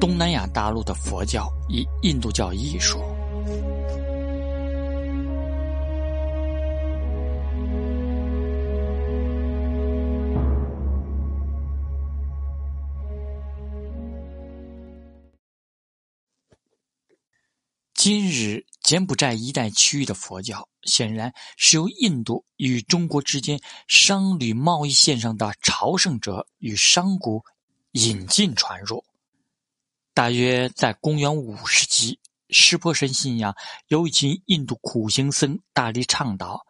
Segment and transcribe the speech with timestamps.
[0.00, 2.98] 东南亚大陆的佛教以印度教艺术。
[17.92, 27.44] 今日柬埔寨一带区域的佛教，显然是由印度与中国之间商旅贸易线上的朝圣者与商贾
[27.92, 29.04] 引进传入。
[30.12, 32.18] 大约在公元五世纪，
[32.48, 33.54] 湿婆神信仰
[33.88, 36.60] 由一群印度苦行僧大力倡导，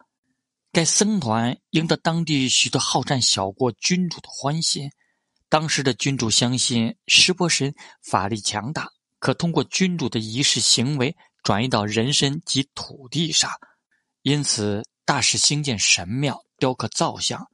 [0.71, 4.89] 该僧团赢得当地许多好战小国君主的欢心。
[5.49, 8.89] 当时的君主相信湿婆神法力强大。
[9.19, 13.51] 可通过君主的仪式行为转移到人身及土地上，
[14.23, 17.45] 因此大肆兴建神庙、雕刻造像。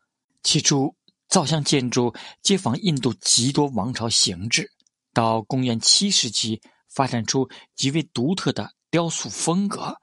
[0.43, 0.95] 起初，
[1.27, 4.71] 造像建筑皆仿印度极多王朝形制，
[5.17, 9.97] 到公元七世纪发展出极为独特的雕塑风格，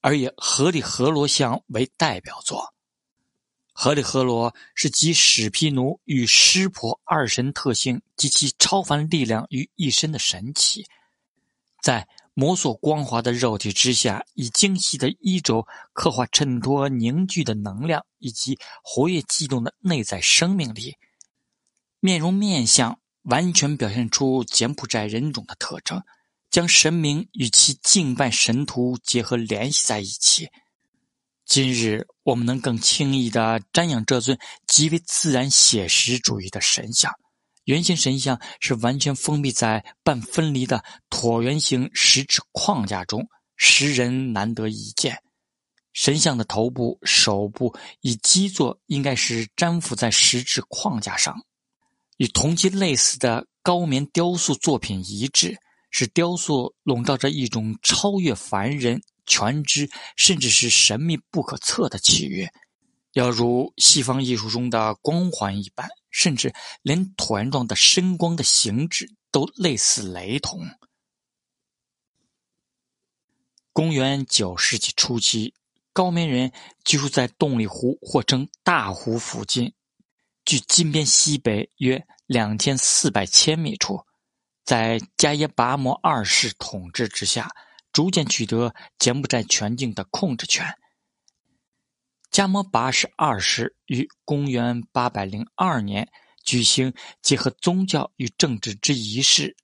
[0.00, 2.72] 而以合里合罗像为代表作。
[3.72, 10.86] 合里合罗是集史毗奴与湿婆二神特性及其超凡力量于一身的神奇。
[11.82, 20.94] 在摩索光滑的肉体之下，以精细的衣着刻画衬托凝聚的能量以及活跃悸动的内在生命力。
[21.98, 26.02] 面容面相完全表现出柬埔寨人种的特征，
[26.50, 30.48] 将神明与其敬拜神徒结合联系在一起。
[31.44, 37.12] 今日我们能更轻易地瞻仰这尊极为自然写实主义的神像。
[37.64, 45.22] 圆形神像是完全封闭在半分离的椭圆形石质框架中，时人难得一见。
[45.92, 51.36] 神像的头部、手部以基座应该是粘附在石质框架上，
[52.18, 55.58] 与同期类似的高棉雕塑作品一致，
[55.90, 62.52] 使雕塑笼罩着一种超越凡人、全知，甚至是神秘不可测的契约。
[63.12, 70.66] 要如西方艺术中的光环一般，甚至连椭圆状的深光的形制都类似雷同。
[73.74, 75.54] 公元九世纪初期，
[75.92, 76.52] 高棉人
[76.84, 79.74] 居住在洞里湖或称大湖附近，
[80.44, 84.04] 距金边西北约两千四百千米处，
[84.64, 87.50] 在加耶拔摩二世统治之下，
[87.92, 90.76] 逐渐取得柬埔寨全境的控制权。
[92.30, 96.10] 加摩拔什二世于公元八百零二年
[96.42, 99.54] 举行结合宗教与政治之仪式，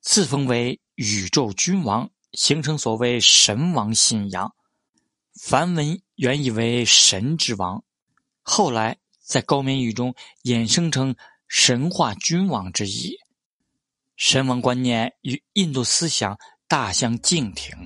[0.00, 4.52] 自封为宇宙君王，形成所谓神王信仰。
[5.40, 7.84] 梵文原意为神之王，
[8.42, 11.14] 后来在高棉语中衍生成
[11.48, 13.14] 神话君王之意。
[14.16, 17.76] 神王观念与印度思想大相径庭。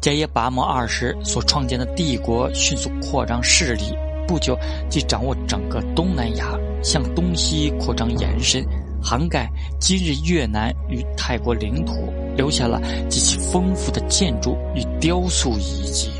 [0.00, 3.92] 迦耶拔摩二世所创建的帝国迅速扩张势力，
[4.28, 4.56] 不久
[4.88, 8.64] 即掌握整个东南亚，向东西扩张延伸，
[9.02, 11.92] 涵盖今日越南与泰国领土，
[12.36, 16.12] 留下了极其丰富的建筑与雕塑遗迹。